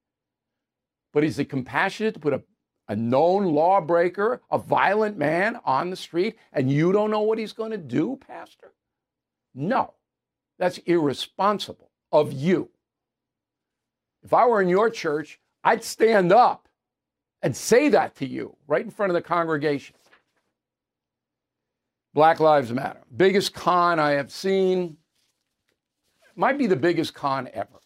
[1.11, 2.41] But is it compassionate to put a,
[2.87, 7.51] a known lawbreaker, a violent man on the street, and you don't know what he's
[7.51, 8.71] going to do, Pastor?
[9.53, 9.93] No,
[10.57, 12.69] that's irresponsible of you.
[14.23, 16.69] If I were in your church, I'd stand up
[17.41, 19.97] and say that to you right in front of the congregation.
[22.13, 23.01] Black Lives Matter.
[23.17, 24.95] Biggest con I have seen.
[26.35, 27.81] Might be the biggest con ever.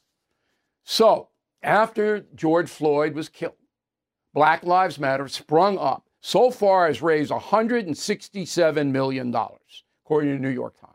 [0.84, 1.30] So,
[1.62, 3.56] after George Floyd was killed,
[4.34, 6.08] Black Lives Matter sprung up.
[6.22, 10.94] So far has raised $167 million, according to the New York Times.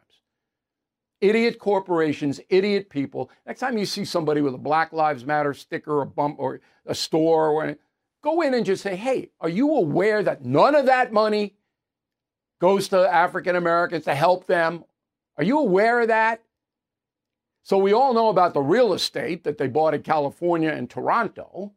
[1.21, 3.31] Idiot corporations, idiot people.
[3.47, 6.95] Next time you see somebody with a Black Lives Matter sticker or bump or a
[6.95, 7.83] store or anything,
[8.23, 11.55] go in and just say, hey, are you aware that none of that money
[12.61, 14.85] goes to African Americans to help them?
[15.37, 16.43] Are you aware of that?
[17.69, 21.75] So we all know about the real estate that they bought in California and Toronto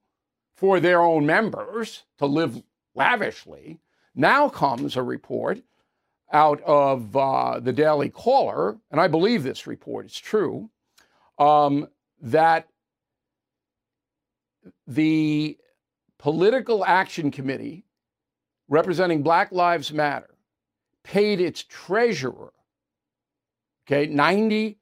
[0.55, 2.63] for their own members to live
[2.95, 3.77] lavishly.
[4.15, 5.59] Now comes a report
[6.31, 10.69] out of uh, the Daily Caller, and I believe this report is true,
[11.37, 11.89] um,
[12.21, 12.69] that
[14.87, 15.57] the
[16.19, 17.83] Political Action Committee,
[18.69, 20.37] representing Black Lives Matter,
[21.03, 22.53] paid its treasurer,
[23.85, 24.77] okay, $90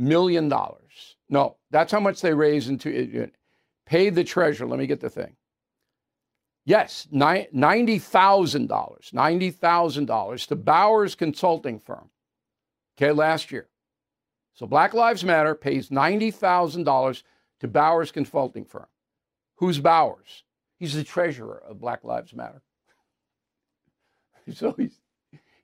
[0.00, 0.48] million.
[0.48, 1.16] dollars.
[1.28, 3.30] No, that's how much they raised into
[3.86, 4.66] paid the treasurer.
[4.66, 5.36] Let me get the thing.
[6.64, 12.10] Yes, $90,000, $90,000 to Bowers Consulting Firm,
[12.96, 13.68] okay, last year.
[14.54, 17.22] So Black Lives Matter pays $90,000
[17.60, 18.86] to Bowers Consulting Firm.
[19.56, 20.44] Who's Bowers?
[20.78, 22.62] He's the treasurer of Black Lives Matter.
[24.54, 25.00] so he's,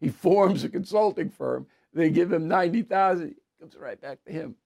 [0.01, 1.67] he forms a consulting firm.
[1.93, 4.57] They give him 90000 It comes right back to him.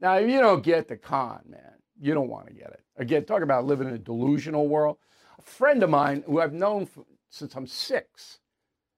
[0.00, 2.80] Now, if you don't get the con, man, you don't want to get it.
[2.96, 4.98] Again, talk about living in a delusional world.
[5.38, 8.38] A friend of mine who I've known for, since I'm six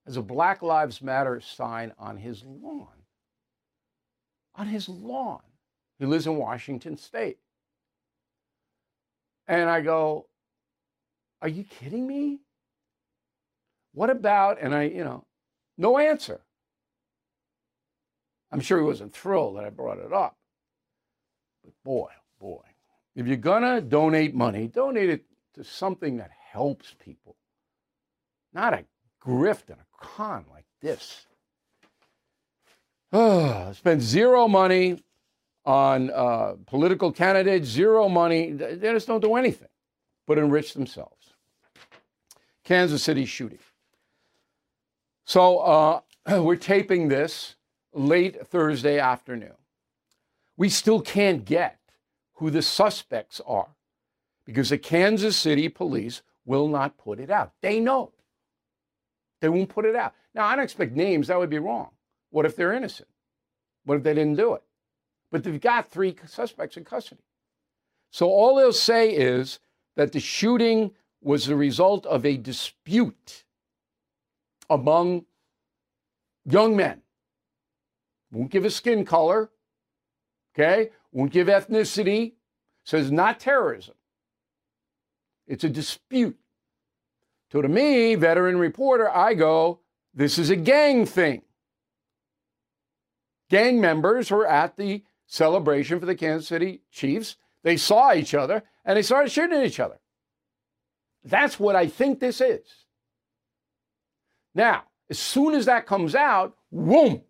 [0.05, 2.87] has a Black Lives Matter sign on his lawn.
[4.55, 5.41] On his lawn.
[5.99, 7.37] He lives in Washington State.
[9.47, 10.27] And I go,
[11.41, 12.39] Are you kidding me?
[13.93, 15.25] What about, and I, you know,
[15.77, 16.41] no answer.
[18.51, 20.37] I'm sure he wasn't thrilled that I brought it up.
[21.63, 22.63] But boy, oh boy,
[23.15, 25.25] if you're going to donate money, donate it
[25.55, 27.35] to something that helps people,
[28.53, 28.85] not a
[29.23, 31.25] grift and a con like this.
[33.11, 35.03] Oh, spend zero money
[35.65, 38.51] on uh, political candidates, zero money.
[38.51, 39.67] They just don't do anything.
[40.27, 41.33] but enrich themselves.
[42.63, 43.57] Kansas City shooting.
[45.25, 46.01] So uh,
[46.41, 47.55] we're taping this
[47.93, 49.55] late Thursday afternoon.
[50.57, 51.79] We still can't get
[52.33, 53.75] who the suspects are
[54.45, 57.53] because the Kansas City police will not put it out.
[57.61, 58.11] They know.
[59.41, 60.13] They won't put it out.
[60.33, 61.89] Now, I don't expect names, that would be wrong.
[62.29, 63.07] What if they're innocent?
[63.85, 64.63] What if they didn't do it?
[65.31, 67.21] But they've got three suspects in custody.
[68.11, 69.59] So all they'll say is
[69.95, 73.43] that the shooting was the result of a dispute
[74.69, 75.25] among
[76.45, 77.01] young men.
[78.31, 79.49] Won't give a skin color,
[80.53, 80.91] okay?
[81.11, 82.33] Won't give ethnicity.
[82.83, 83.95] Says not terrorism.
[85.47, 86.37] It's a dispute.
[87.51, 89.79] So to me, veteran reporter, I go,
[90.13, 91.41] this is a gang thing.
[93.49, 97.35] Gang members were at the celebration for the Kansas City Chiefs.
[97.63, 99.99] They saw each other and they started shooting at each other.
[101.23, 102.85] That's what I think this is.
[104.53, 107.23] Now, as soon as that comes out, whoom,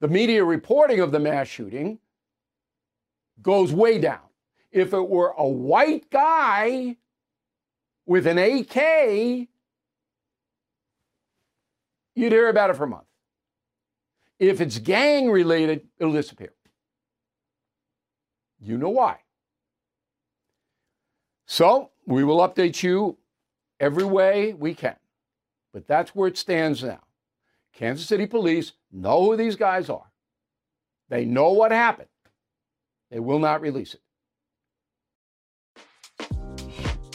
[0.00, 1.98] the media reporting of the mass shooting
[3.42, 4.20] goes way down.
[4.70, 6.96] If it were a white guy
[8.06, 9.48] with an AK,
[12.14, 13.04] you'd hear about it for a month.
[14.38, 16.52] If it's gang related, it'll disappear.
[18.60, 19.18] You know why.
[21.46, 23.16] So we will update you
[23.80, 24.96] every way we can.
[25.72, 27.00] But that's where it stands now.
[27.72, 30.10] Kansas City police know who these guys are.
[31.08, 32.08] They know what happened.
[33.10, 34.00] They will not release it.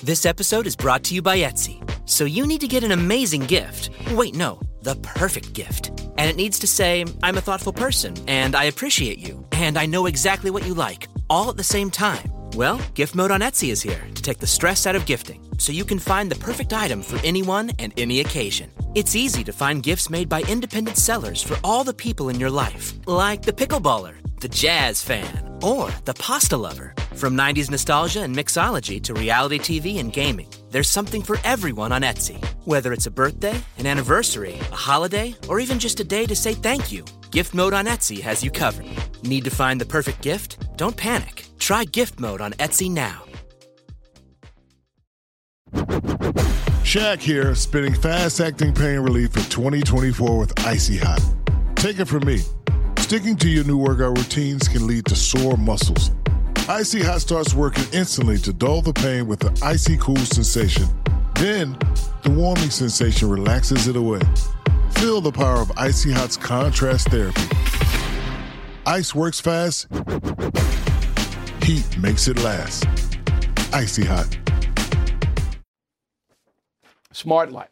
[0.03, 1.79] This episode is brought to you by Etsy.
[2.09, 3.89] So you need to get an amazing gift.
[4.11, 5.91] Wait, no, the perfect gift.
[6.17, 9.85] And it needs to say, I'm a thoughtful person, and I appreciate you, and I
[9.85, 12.32] know exactly what you like, all at the same time.
[12.55, 15.71] Well, Gift Mode on Etsy is here to take the stress out of gifting so
[15.71, 18.69] you can find the perfect item for anyone and any occasion.
[18.93, 22.51] It's easy to find gifts made by independent sellers for all the people in your
[22.51, 26.93] life, like the pickleballer, the jazz fan, or the pasta lover.
[27.15, 32.03] From 90s nostalgia and mixology to reality TV and gaming, there's something for everyone on
[32.03, 32.43] Etsy.
[32.65, 36.53] Whether it's a birthday, an anniversary, a holiday, or even just a day to say
[36.53, 38.85] thank you, Gift Mode on Etsy has you covered.
[39.23, 40.57] Need to find the perfect gift?
[40.77, 41.45] Don't panic.
[41.63, 43.23] Try Gift Mode on Etsy now.
[46.83, 51.21] Shaq here, spinning fast acting pain relief for 2024 with Icy Hot.
[51.75, 52.41] Take it from me.
[52.97, 56.11] Sticking to your new workout routines can lead to sore muscles.
[56.67, 60.83] Icy Hot starts working instantly to dull the pain with an icy cool sensation.
[61.35, 61.77] Then,
[62.23, 64.19] the warming sensation relaxes it away.
[64.95, 67.41] Feel the power of Icy Hot's contrast therapy.
[68.85, 69.87] Ice works fast,
[71.63, 72.85] heat makes it last.
[73.73, 74.37] Icy Hot.
[77.11, 77.69] Smart Life.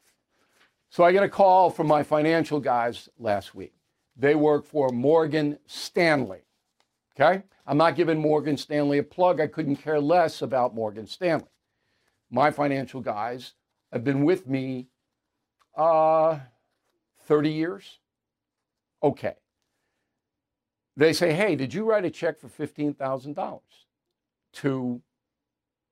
[0.89, 3.73] So I get a call from my financial guys last week.
[4.15, 6.41] They work for Morgan Stanley.
[7.19, 7.43] Okay?
[7.65, 9.39] I'm not giving Morgan Stanley a plug.
[9.39, 11.47] I couldn't care less about Morgan Stanley.
[12.29, 13.53] My financial guys
[13.91, 14.87] have been with me
[15.75, 16.39] uh,
[17.25, 17.99] 30 years.
[19.03, 19.35] Okay.
[21.01, 23.59] They say, hey, did you write a check for $15,000
[24.53, 25.01] to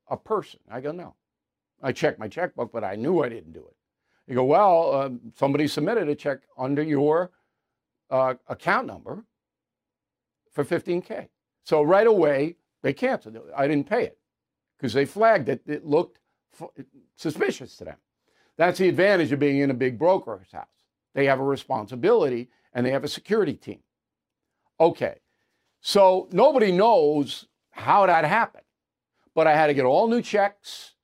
[0.08, 0.60] a person?
[0.70, 1.16] I go, no.
[1.82, 3.76] I checked my checkbook, but I knew I didn't do it.
[4.28, 7.32] You go, well, uh, somebody submitted a check under your
[8.12, 9.26] uh, account number
[10.52, 11.30] for 15K.
[11.64, 13.44] So right away, they canceled it.
[13.58, 14.20] I didn't pay it
[14.78, 15.64] because they flagged it.
[15.66, 16.20] It looked
[16.62, 16.86] f-
[17.16, 17.98] suspicious to them.
[18.58, 20.68] That's the advantage of being in a big broker's house.
[21.16, 23.80] They have a responsibility and they have a security team.
[24.80, 25.20] Okay,
[25.82, 28.64] so nobody knows how that happened,
[29.36, 30.96] but I had to get all new checks.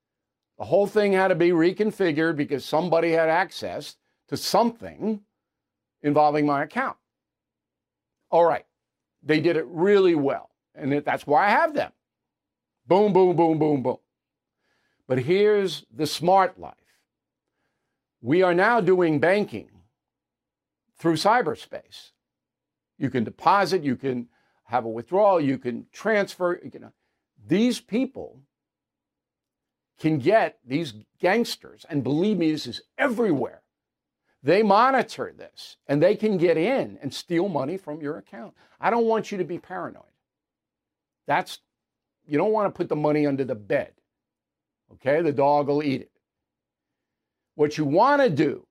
[0.57, 3.97] The whole thing had to be reconfigured because somebody had access
[4.29, 5.21] to something
[6.01, 6.97] involving my account.
[8.29, 8.65] All right,
[9.21, 11.91] they did it really well, and that's why I have them.
[12.87, 13.97] Boom, boom, boom, boom, boom.
[15.07, 16.75] But here's the smart life
[18.21, 19.69] we are now doing banking
[20.97, 22.11] through cyberspace.
[22.97, 24.27] You can deposit, you can
[24.65, 26.59] have a withdrawal, you can transfer.
[26.63, 26.91] You can,
[27.47, 28.41] these people
[29.99, 33.61] can get these gangsters, and believe me, this is everywhere.
[34.43, 38.53] They monitor this and they can get in and steal money from your account.
[38.79, 40.03] I don't want you to be paranoid.
[41.25, 41.57] That's,
[42.27, 43.93] you don't want to put the money under the bed.
[44.93, 46.11] Okay, the dog will eat it.
[47.55, 48.67] What you want to do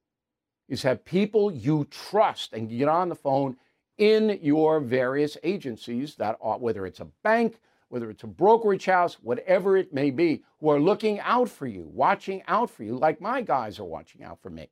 [0.68, 3.56] is have people you trust and get on the phone
[3.99, 9.14] in your various agencies that are, whether it's a bank, whether it's a brokerage house,
[9.22, 13.20] whatever it may be, who are looking out for you, watching out for you, like
[13.20, 14.68] my guys are watching out for me.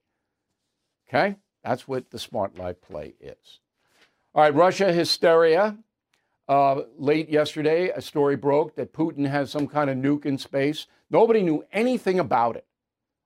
[1.09, 1.37] Okay?
[1.63, 3.61] That's what the smart life play is.
[4.35, 5.77] All right, Russia hysteria.
[6.49, 10.87] Uh, late yesterday, a story broke that Putin has some kind of nuke in space.
[11.11, 12.67] Nobody knew anything about it.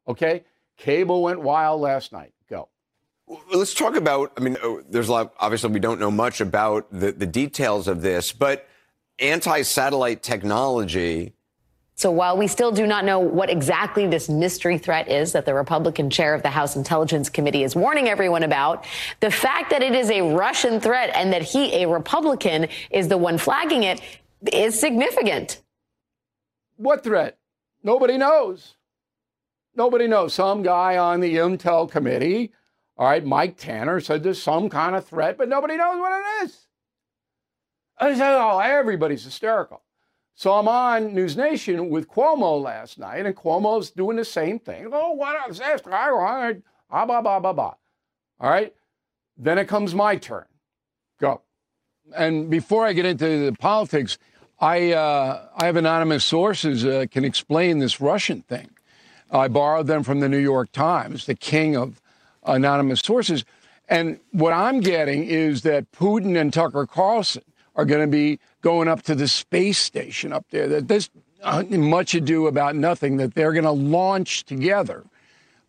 [0.07, 0.45] Okay?
[0.77, 2.35] Cable went wild last night.
[3.29, 3.41] Go.
[3.53, 4.33] Let's talk about.
[4.37, 5.35] I mean, oh, there's a lot.
[5.39, 8.69] Obviously, we don't know much about the, the details of this, but
[9.19, 11.37] anti satellite technology
[11.99, 15.55] so while we still do not know what exactly this mystery threat is that the
[15.55, 18.85] Republican chair of the House Intelligence Committee is warning everyone about,
[19.21, 23.17] the fact that it is a Russian threat and that he, a Republican, is the
[23.17, 24.03] one flagging it
[24.53, 25.63] is significant.
[26.77, 27.39] What threat?
[27.83, 28.75] Nobody knows.
[29.75, 30.35] Nobody knows.
[30.35, 32.53] Some guy on the Intel committee,
[32.99, 36.45] all right, Mike Turner, said there's some kind of threat, but nobody knows what it
[36.45, 36.67] is.
[37.99, 39.83] I said, oh, everybody's hysterical.
[40.35, 44.89] So I'm on News Nation with Cuomo last night, and Cuomo's doing the same thing.
[44.93, 45.81] Oh, what is this?
[45.81, 46.53] Blah,
[46.91, 47.75] blah, blah, blah, blah.
[48.41, 48.75] All right.
[49.39, 50.45] Then it comes my turn.
[51.21, 51.43] Go.
[52.15, 54.19] And before I get into the politics,
[54.59, 58.71] I, uh, I have anonymous sources uh, can explain this Russian thing.
[59.31, 62.01] I borrowed them from the New York Times, the king of
[62.47, 63.45] anonymous sources.
[63.89, 67.43] And what I'm getting is that Putin and Tucker Carlson
[67.77, 70.67] are going to be going up to the space station up there.
[70.67, 71.11] That there's
[71.71, 73.19] much ado about nothing.
[73.19, 75.05] That they're going to launch together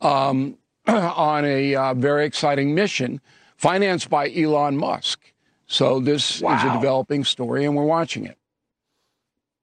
[0.02, 0.58] um,
[0.88, 3.22] on a uh, very exciting mission
[3.58, 5.20] financed by Elon Musk.
[5.68, 6.56] So this wow.
[6.58, 8.38] is a developing story, and we're watching it.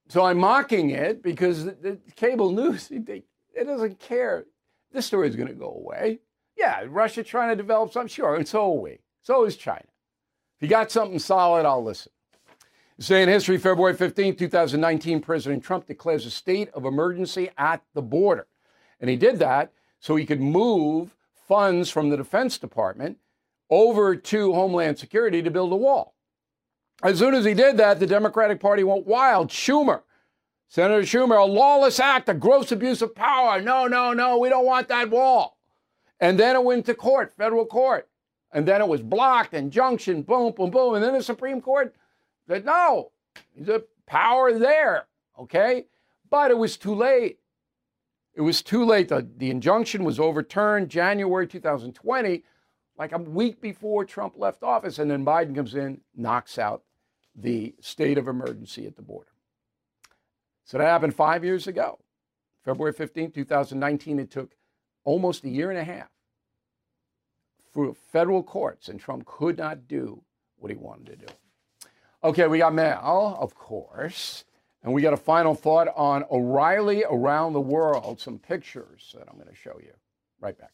[0.09, 4.45] So I'm mocking it because the, the cable news it, it doesn't care.
[4.93, 6.21] This story is going to go away.
[6.57, 8.99] Yeah, Russia trying to develop something, sure, and so are we.
[9.23, 9.87] So is China.
[10.57, 12.13] If you got something solid, I'll listen.
[13.01, 18.03] Say in history, February 15, 2019, President Trump declares a state of emergency at the
[18.03, 18.47] border.
[19.01, 21.17] And he did that so he could move
[21.49, 23.19] funds from the Defense Department
[23.69, 26.15] over to Homeland Security to build a wall.
[27.03, 29.49] As soon as he did that, the Democratic Party went wild.
[29.49, 30.03] Schumer,
[30.69, 33.61] Senator Schumer, a lawless act, a gross abuse of power.
[33.61, 35.54] No, no, no, we don't want that wall.
[36.25, 38.09] And then it went to court, federal court.
[38.51, 40.95] And then it was blocked, injunction, boom, boom, boom.
[40.95, 41.95] And then the Supreme Court
[42.49, 43.11] Said, no,
[43.69, 45.07] a power there,
[45.39, 45.85] okay?
[46.31, 47.41] But it was too late.
[48.35, 49.09] It was too late.
[49.09, 52.43] The, the injunction was overturned January 2020,
[52.97, 54.99] like a week before Trump left office.
[54.99, 56.85] And then Biden comes in, knocks out
[57.37, 59.33] the state of emergency at the border.
[60.65, 61.99] So that happened five years ago.
[62.65, 64.55] February 15, 2019, it took
[65.05, 66.09] almost a year and a half
[67.75, 70.23] for federal courts, and Trump could not do
[70.57, 71.33] what he wanted to do.
[72.23, 74.45] Okay, we got mail, of course.
[74.83, 79.37] And we got a final thought on O'Reilly around the world, some pictures that I'm
[79.37, 79.93] going to show you.
[80.41, 80.73] Right back.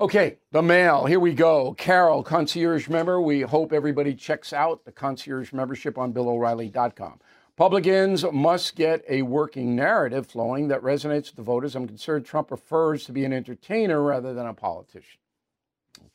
[0.00, 1.04] Okay, the mail.
[1.04, 1.74] Here we go.
[1.74, 3.20] Carol, concierge member.
[3.20, 7.20] We hope everybody checks out the concierge membership on BillO'Reilly.com.
[7.56, 11.74] Publicans must get a working narrative flowing that resonates with the voters.
[11.74, 15.20] I'm concerned Trump prefers to be an entertainer rather than a politician.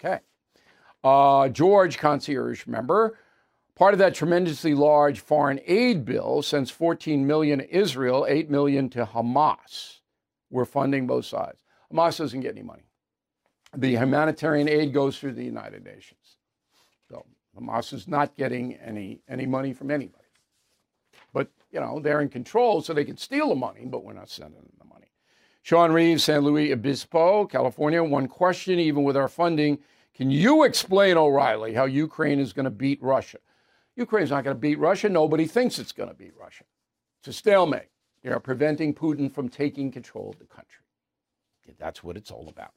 [0.03, 0.19] Okay.
[1.03, 3.17] Uh, George, concierge member.
[3.75, 8.89] Part of that tremendously large foreign aid bill sends 14 million to Israel, 8 million
[8.89, 9.99] to Hamas.
[10.51, 11.63] We're funding both sides.
[11.91, 12.83] Hamas doesn't get any money.
[13.75, 16.37] The humanitarian aid goes through the United Nations.
[17.09, 17.25] So
[17.59, 20.19] Hamas is not getting any any money from anybody.
[21.33, 24.29] But you know, they're in control so they can steal the money, but we're not
[24.29, 25.11] sending them the money.
[25.63, 28.03] Sean Reeves, San Luis Obispo, California.
[28.03, 29.79] One question, even with our funding,
[30.15, 33.39] can you explain, O'Reilly, how Ukraine is going to beat Russia?
[33.95, 35.09] Ukraine's not going to beat Russia.
[35.09, 36.65] Nobody thinks it's going to beat Russia.
[37.19, 37.89] It's a stalemate.
[38.23, 40.83] They are preventing Putin from taking control of the country.
[41.79, 42.73] That's what it's all about.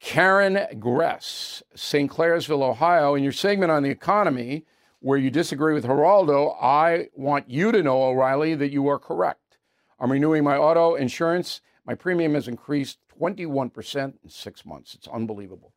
[0.00, 2.10] Karen Gress, St.
[2.10, 4.64] Clairsville, Ohio, in your segment on the economy,
[5.00, 9.58] where you disagree with Geraldo, I want you to know, O'Reilly, that you are correct.
[9.98, 11.60] I'm renewing my auto insurance.
[11.84, 14.94] My premium has increased 21% in six months.
[14.94, 15.72] It's unbelievable.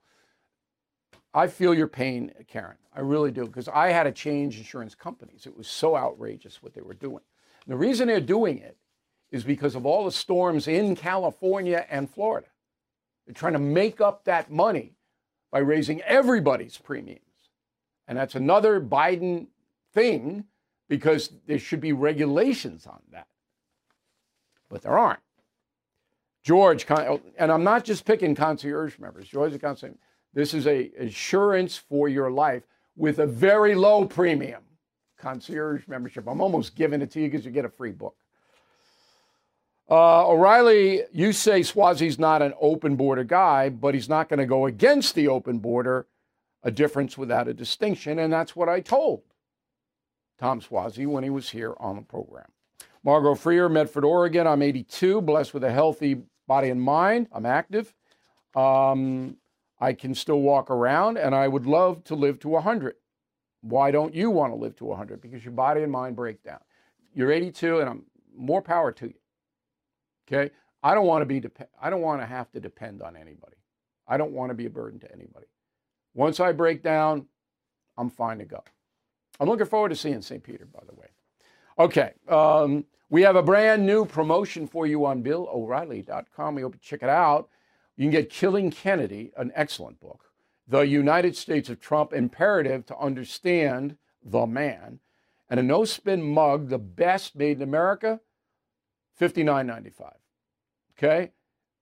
[1.34, 2.78] I feel your pain, Karen.
[2.94, 5.46] I really do, because I had to change insurance companies.
[5.46, 7.24] It was so outrageous what they were doing.
[7.66, 8.78] And the reason they're doing it
[9.32, 12.48] is because of all the storms in California and Florida.
[13.26, 14.96] They're trying to make up that money
[15.52, 17.22] by raising everybody's premiums.
[18.08, 19.48] And that's another Biden
[19.94, 20.46] thing
[20.90, 23.28] because there should be regulations on that.
[24.68, 25.22] But there aren't.
[26.44, 29.30] George, oh, and I'm not just picking concierge members.
[29.30, 29.96] George is concierge.
[30.34, 32.64] This is a insurance for your life
[32.96, 34.64] with a very low premium.
[35.18, 36.28] concierge membership.
[36.28, 38.16] I'm almost giving it to you because you get a free book.
[39.90, 44.46] Uh, O'Reilly, you say Suozzi's not an open border guy, but he's not going to
[44.46, 46.08] go against the open border,
[46.64, 48.18] a difference without a distinction.
[48.18, 49.24] And that's what I told
[50.40, 52.48] Tom Suozzi when he was here on the program.
[53.04, 54.48] Margot Freer, Medford, Oregon.
[54.48, 57.28] I'm 82, blessed with a healthy body and mind.
[57.32, 57.94] I'm active.
[58.56, 59.38] Um,
[59.82, 62.96] I can still walk around, and I would love to live to 100.
[63.62, 65.20] Why don't you want to live to 100?
[65.20, 66.60] Because your body and mind break down.
[67.16, 68.06] You're 82, and I'm
[68.38, 69.14] more power to you.
[70.32, 70.54] Okay,
[70.84, 73.58] I don't want to be dep- I don't want to have to depend on anybody.
[74.08, 75.48] I don't want to be a burden to anybody.
[76.14, 77.26] Once I break down,
[77.98, 78.64] I'm fine to go.
[79.40, 80.44] I'm looking forward to seeing St.
[80.44, 81.08] Peter, by the way.
[81.80, 86.56] Okay, um, we have a brand new promotion for you on BillO'Reilly.com.
[86.56, 87.50] We hope you check it out.
[87.96, 90.32] You can get Killing Kennedy, an excellent book.
[90.68, 95.00] The United States of Trump Imperative to Understand the Man,
[95.50, 98.22] and a no spin mug, the best made in America,
[99.20, 100.14] $59.95.
[100.98, 101.32] Okay?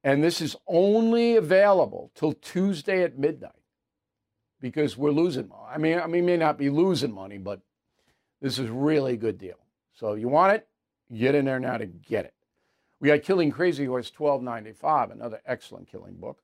[0.03, 3.51] And this is only available till Tuesday at midnight
[4.61, 5.61] because we're losing money.
[5.69, 7.61] I mean, I mean, may not be losing money, but
[8.41, 9.59] this is really a good deal.
[9.93, 10.67] So you want it,
[11.13, 12.33] get in there now to get it.
[12.99, 16.39] We got Killing Crazy Horse, twelve ninety five, another excellent killing book.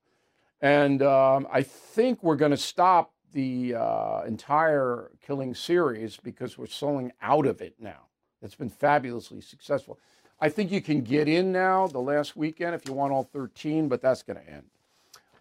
[0.61, 6.67] And um, I think we're going to stop the uh, entire killing series because we're
[6.67, 8.07] selling out of it now.
[8.41, 9.99] It's been fabulously successful.
[10.39, 13.87] I think you can get in now the last weekend if you want all 13,
[13.87, 14.63] but that's going to end.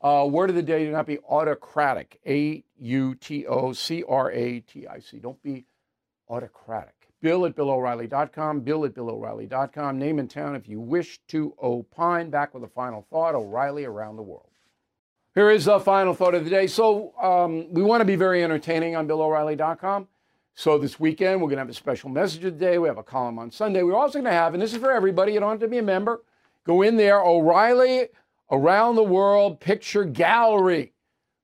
[0.02, 2.20] Uh, word of the day do not be autocratic.
[2.26, 5.18] A U T O C R A T I C.
[5.18, 5.64] Don't be
[6.28, 7.03] autocratic.
[7.24, 8.60] Bill at BillO'Reilly.com.
[8.60, 9.98] Bill at BillO'Reilly.com.
[9.98, 12.28] Name and town if you wish to opine.
[12.28, 14.50] Back with a final thought O'Reilly around the world.
[15.34, 16.66] Here is the final thought of the day.
[16.66, 20.06] So, um, we want to be very entertaining on BillO'Reilly.com.
[20.54, 22.76] So this weekend, we're going to have a special message of the day.
[22.76, 23.82] We have a column on Sunday.
[23.82, 25.78] We're also going to have, and this is for everybody, you don't have to be
[25.78, 26.20] a member,
[26.66, 28.08] go in there, O'Reilly
[28.50, 30.92] Around the World Picture Gallery.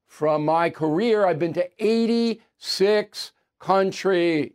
[0.07, 4.53] From my career, I've been to 86 countries.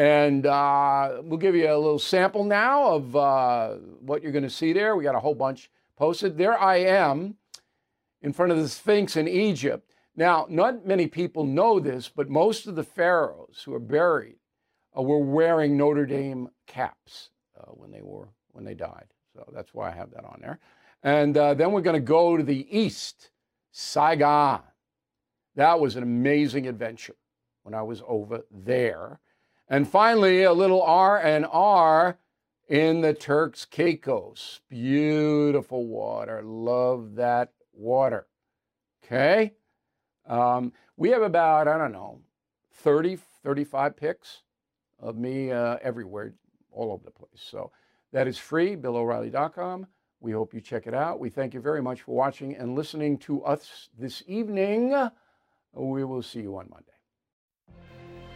[0.00, 4.48] And uh, we'll give you a little sample now of uh, what you're going to
[4.48, 4.96] see there.
[4.96, 6.38] We got a whole bunch posted.
[6.38, 7.34] There I am
[8.22, 9.92] in front of the Sphinx in Egypt.
[10.16, 14.36] Now, not many people know this, but most of the pharaohs who are buried
[14.96, 17.28] uh, were wearing Notre Dame caps
[17.60, 19.08] uh, when they were when they died.
[19.34, 20.60] So that's why I have that on there.
[21.02, 23.32] And uh, then we're going to go to the east,
[23.70, 24.62] Saigon.
[25.56, 27.16] That was an amazing adventure
[27.64, 29.20] when I was over there.
[29.70, 32.18] And finally, a little R and R
[32.68, 34.60] in the Turks Caicos.
[34.68, 36.42] Beautiful water.
[36.42, 38.26] Love that water.
[39.04, 39.52] Okay.
[40.26, 42.18] Um, we have about, I don't know,
[42.74, 44.42] 30, 35 pics
[44.98, 46.34] of me uh, everywhere,
[46.72, 47.30] all over the place.
[47.36, 47.70] So
[48.12, 49.86] that is free, BillO'Reilly.com.
[50.18, 51.20] We hope you check it out.
[51.20, 54.94] We thank you very much for watching and listening to us this evening.
[55.72, 56.89] We will see you on Monday.